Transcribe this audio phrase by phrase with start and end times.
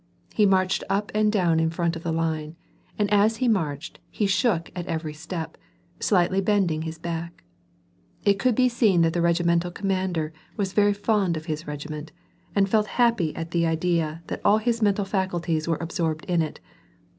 [0.33, 2.55] He marched up and down in front of the line,
[2.97, 5.57] and as he marched he shook at every step,
[5.99, 7.43] slightly bending his hack.
[8.25, 12.11] It could be seen that the regimental commander was very fond of his regiment,
[12.55, 16.59] and felt happy at the idea that all his mental faculties were absorbed in it.